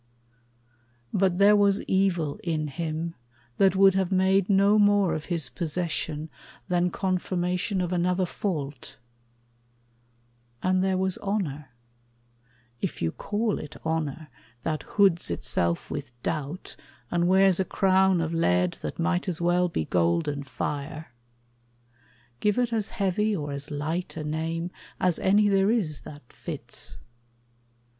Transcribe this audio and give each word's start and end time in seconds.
But 1.13 1.37
there 1.37 1.55
was 1.55 1.83
evil 1.83 2.39
in 2.43 2.69
him 2.69 3.13
That 3.57 3.75
would 3.75 3.93
have 3.93 4.11
made 4.11 4.49
no 4.49 4.79
more 4.79 5.13
of 5.13 5.25
his 5.25 5.47
possession 5.47 6.31
Than 6.67 6.89
confirmation 6.89 7.81
of 7.81 7.93
another 7.93 8.25
fault; 8.25 8.97
And 10.63 10.83
there 10.83 10.97
was 10.97 11.19
honor 11.19 11.69
if 12.81 13.03
you 13.03 13.11
call 13.11 13.59
it 13.59 13.75
honor 13.85 14.29
That 14.63 14.81
hoods 14.97 15.29
itself 15.29 15.91
with 15.91 16.19
doubt 16.23 16.75
and 17.11 17.27
wears 17.27 17.59
a 17.59 17.63
crown 17.63 18.21
Of 18.21 18.33
lead 18.33 18.79
that 18.81 18.97
might 18.97 19.29
as 19.29 19.39
well 19.39 19.69
be 19.69 19.85
gold 19.85 20.27
and 20.27 20.47
fire. 20.47 21.13
Give 22.39 22.57
it 22.57 22.73
as 22.73 22.89
heavy 22.89 23.35
or 23.35 23.51
as 23.51 23.69
light 23.69 24.17
a 24.17 24.23
name 24.23 24.71
As 24.99 25.19
any 25.19 25.47
there 25.47 25.69
is 25.69 26.01
that 26.01 26.33
fits. 26.33 26.97